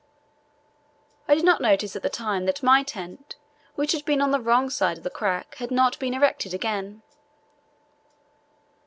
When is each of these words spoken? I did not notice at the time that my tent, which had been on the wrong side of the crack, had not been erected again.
I 1.27 1.35
did 1.35 1.43
not 1.45 1.61
notice 1.61 1.95
at 1.95 2.01
the 2.01 2.09
time 2.09 2.45
that 2.45 2.63
my 2.63 2.81
tent, 2.81 3.35
which 3.75 3.91
had 3.91 4.03
been 4.03 4.19
on 4.19 4.31
the 4.31 4.39
wrong 4.39 4.71
side 4.71 4.97
of 4.97 5.03
the 5.03 5.11
crack, 5.11 5.53
had 5.59 5.69
not 5.69 5.99
been 5.99 6.15
erected 6.15 6.55
again. 6.55 7.03